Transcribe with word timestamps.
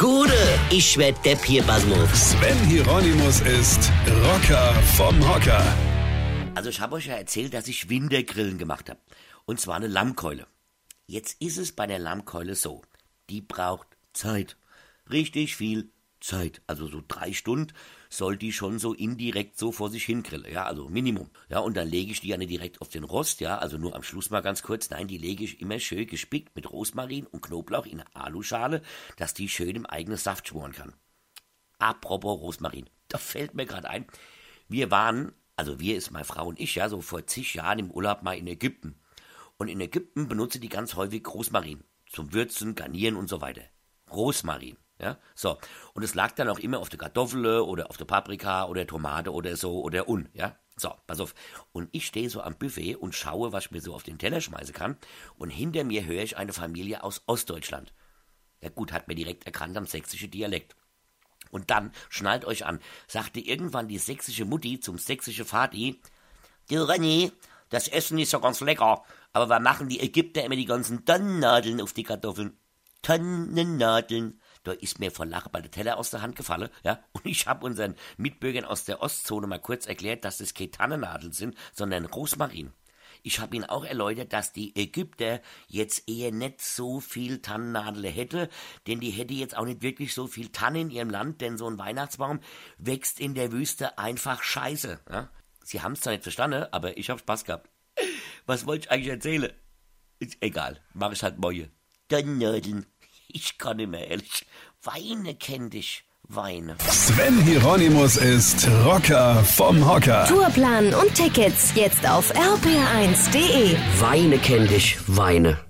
Gude, 0.00 0.32
ich 0.70 0.96
werd 0.96 1.22
Depp 1.26 1.44
hier, 1.44 1.62
Basmus. 1.62 2.30
Sven 2.30 2.56
Hieronymus 2.64 3.42
ist 3.42 3.92
Rocker 4.24 4.72
vom 4.96 5.28
Hocker. 5.28 5.62
Also 6.54 6.70
ich 6.70 6.80
habe 6.80 6.94
euch 6.94 7.08
ja 7.08 7.16
erzählt, 7.16 7.52
dass 7.52 7.68
ich 7.68 7.90
Wintergrillen 7.90 8.56
gemacht 8.56 8.88
habe. 8.88 8.98
Und 9.44 9.60
zwar 9.60 9.76
eine 9.76 9.88
Lammkeule. 9.88 10.46
Jetzt 11.06 11.42
ist 11.42 11.58
es 11.58 11.72
bei 11.72 11.86
der 11.86 11.98
Lammkeule 11.98 12.54
so. 12.54 12.80
Die 13.28 13.42
braucht 13.42 13.88
Zeit. 14.14 14.56
Richtig 15.10 15.54
viel 15.54 15.90
Zeit. 16.20 16.62
Also 16.66 16.86
so 16.86 17.02
drei 17.06 17.32
Stunden 17.32 17.72
soll 18.08 18.36
die 18.36 18.52
schon 18.52 18.78
so 18.78 18.94
indirekt 18.94 19.58
so 19.58 19.72
vor 19.72 19.90
sich 19.90 20.04
hin 20.04 20.22
grillen. 20.22 20.52
Ja, 20.52 20.64
also 20.64 20.88
Minimum. 20.88 21.30
Ja, 21.48 21.60
und 21.60 21.76
dann 21.76 21.88
lege 21.88 22.12
ich 22.12 22.20
die 22.20 22.28
ja 22.28 22.36
nicht 22.36 22.50
direkt 22.50 22.80
auf 22.80 22.88
den 22.88 23.04
Rost. 23.04 23.40
Ja, 23.40 23.58
also 23.58 23.78
nur 23.78 23.94
am 23.94 24.02
Schluss 24.02 24.30
mal 24.30 24.40
ganz 24.40 24.62
kurz. 24.62 24.90
Nein, 24.90 25.08
die 25.08 25.18
lege 25.18 25.44
ich 25.44 25.60
immer 25.60 25.78
schön 25.78 26.06
gespickt 26.06 26.54
mit 26.54 26.70
Rosmarin 26.70 27.26
und 27.26 27.42
Knoblauch 27.42 27.86
in 27.86 28.00
eine 28.00 28.14
Aluschale, 28.14 28.82
dass 29.16 29.34
die 29.34 29.48
schön 29.48 29.76
im 29.76 29.86
eigenen 29.86 30.18
Saft 30.18 30.48
schmoren 30.48 30.72
kann. 30.72 30.92
Apropos 31.78 32.40
Rosmarin. 32.40 32.88
Da 33.08 33.18
fällt 33.18 33.54
mir 33.54 33.66
gerade 33.66 33.88
ein. 33.88 34.06
Wir 34.68 34.90
waren, 34.90 35.32
also 35.56 35.80
wir 35.80 35.96
ist 35.96 36.10
meine 36.10 36.24
Frau 36.24 36.46
und 36.46 36.60
ich, 36.60 36.76
ja, 36.76 36.88
so 36.88 37.00
vor 37.00 37.26
zig 37.26 37.54
Jahren 37.54 37.78
im 37.78 37.90
Urlaub 37.90 38.22
mal 38.22 38.36
in 38.36 38.46
Ägypten. 38.46 38.96
Und 39.56 39.68
in 39.68 39.80
Ägypten 39.80 40.28
benutze 40.28 40.60
die 40.60 40.68
ganz 40.68 40.94
häufig 40.94 41.26
Rosmarin. 41.26 41.84
Zum 42.08 42.32
Würzen, 42.32 42.74
Garnieren 42.74 43.16
und 43.16 43.28
so 43.28 43.40
weiter. 43.40 43.62
Rosmarin. 44.10 44.76
Ja, 45.00 45.18
so. 45.34 45.58
Und 45.94 46.02
es 46.02 46.14
lag 46.14 46.32
dann 46.32 46.48
auch 46.48 46.58
immer 46.58 46.78
auf 46.78 46.90
der 46.90 46.98
Kartoffel 46.98 47.60
oder 47.60 47.88
auf 47.88 47.96
der 47.96 48.04
Paprika 48.04 48.66
oder 48.66 48.86
Tomate 48.86 49.32
oder 49.32 49.56
so 49.56 49.80
oder 49.80 50.08
un, 50.08 50.28
ja. 50.34 50.56
So, 50.76 50.94
pass 51.06 51.20
auf. 51.20 51.34
Und 51.72 51.88
ich 51.92 52.06
stehe 52.06 52.30
so 52.30 52.42
am 52.42 52.56
Buffet 52.56 52.96
und 52.96 53.14
schaue, 53.14 53.52
was 53.52 53.66
ich 53.66 53.70
mir 53.70 53.80
so 53.80 53.94
auf 53.94 54.02
den 54.02 54.18
Teller 54.18 54.40
schmeißen 54.40 54.74
kann. 54.74 54.96
Und 55.36 55.50
hinter 55.50 55.84
mir 55.84 56.04
höre 56.04 56.22
ich 56.22 56.36
eine 56.36 56.52
Familie 56.52 57.02
aus 57.02 57.22
Ostdeutschland. 57.26 57.92
Ja 58.62 58.68
gut, 58.68 58.92
hat 58.92 59.08
mir 59.08 59.14
direkt 59.14 59.44
erkannt 59.44 59.76
am 59.76 59.86
sächsischen 59.86 60.30
Dialekt. 60.30 60.76
Und 61.50 61.70
dann, 61.70 61.92
schnallt 62.08 62.44
euch 62.44 62.64
an, 62.64 62.80
sagte 63.08 63.40
irgendwann 63.40 63.88
die 63.88 63.98
sächsische 63.98 64.44
Mutti 64.44 64.80
zum 64.80 64.98
sächsischen 64.98 65.46
Vati, 65.46 66.00
Du 66.68 66.76
René, 66.76 67.32
das 67.68 67.88
Essen 67.88 68.18
ist 68.18 68.32
ja 68.32 68.38
ganz 68.38 68.60
lecker, 68.60 69.02
aber 69.32 69.48
was 69.48 69.60
machen 69.60 69.88
die 69.88 70.00
Ägypter 70.00 70.44
immer 70.44 70.56
die 70.56 70.66
ganzen 70.66 71.04
Tonnennadeln 71.04 71.80
auf 71.80 71.92
die 71.92 72.04
Kartoffeln? 72.04 72.56
Tonnennadeln. 73.02 74.40
Da 74.62 74.72
ist 74.72 74.98
mir 74.98 75.10
vor 75.10 75.26
Lachen 75.26 75.52
bei 75.52 75.60
der 75.60 75.70
Teller 75.70 75.96
aus 75.96 76.10
der 76.10 76.22
Hand 76.22 76.36
gefallen, 76.36 76.68
ja, 76.84 77.02
und 77.12 77.24
ich 77.24 77.46
habe 77.46 77.64
unseren 77.64 77.94
Mitbürgern 78.18 78.64
aus 78.64 78.84
der 78.84 79.02
Ostzone 79.02 79.46
mal 79.46 79.58
kurz 79.58 79.86
erklärt, 79.86 80.24
dass 80.24 80.38
das 80.38 80.54
keine 80.54 80.70
Tannennadeln 80.70 81.32
sind, 81.32 81.56
sondern 81.72 82.04
Rosmarin. 82.04 82.72
Ich 83.22 83.38
habe 83.38 83.54
ihnen 83.56 83.66
auch 83.66 83.84
erläutert, 83.84 84.32
dass 84.32 84.52
die 84.52 84.74
Ägypter 84.76 85.40
jetzt 85.68 86.08
eher 86.08 86.32
nicht 86.32 86.62
so 86.62 87.00
viel 87.00 87.42
Tannennadel 87.42 88.08
hätte, 88.08 88.48
denn 88.86 89.00
die 89.00 89.10
hätte 89.10 89.34
jetzt 89.34 89.56
auch 89.56 89.64
nicht 89.64 89.82
wirklich 89.82 90.14
so 90.14 90.26
viel 90.26 90.50
Tannen 90.50 90.88
in 90.88 90.90
ihrem 90.90 91.10
Land, 91.10 91.40
denn 91.40 91.58
so 91.58 91.68
ein 91.68 91.78
Weihnachtsbaum 91.78 92.40
wächst 92.78 93.20
in 93.20 93.34
der 93.34 93.52
Wüste 93.52 93.98
einfach 93.98 94.42
scheiße. 94.42 95.00
Ja? 95.10 95.30
Sie 95.62 95.82
haben 95.82 95.92
es 95.92 96.00
zwar 96.00 96.12
nicht 96.12 96.22
verstanden, 96.22 96.66
aber 96.70 96.96
ich 96.96 97.10
habe 97.10 97.20
Spaß 97.20 97.44
gehabt. 97.44 97.68
Was 98.46 98.66
wollte 98.66 98.86
ich 98.86 98.90
eigentlich 98.90 99.08
erzählen? 99.08 99.52
Ist 100.18 100.38
egal, 100.40 100.80
mach 100.94 101.12
ich 101.12 101.22
halt 101.22 101.38
morgen. 101.38 101.70
Tannennadeln. 102.08 102.86
Ich 103.34 103.58
kann 103.58 103.78
nicht 103.78 103.90
mehr, 103.90 104.08
ehrlich. 104.08 104.46
Weine 104.82 105.34
kenn 105.34 105.70
dich. 105.70 106.04
Weine. 106.28 106.76
Sven 106.88 107.40
Hieronymus 107.42 108.16
ist 108.16 108.68
Rocker 108.84 109.42
vom 109.44 109.84
Hocker. 109.88 110.26
Tourplan 110.26 110.94
und 110.94 111.14
Tickets 111.14 111.72
jetzt 111.74 112.08
auf 112.08 112.32
rpr1.de. 112.34 113.76
Weine 114.00 114.38
kenn 114.38 114.68
dich. 114.68 114.96
Weine. 115.08 115.69